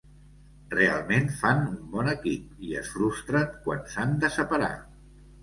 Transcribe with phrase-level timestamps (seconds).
[0.75, 4.73] Realment fan un bon equip, i es frustren quan s'han de separar.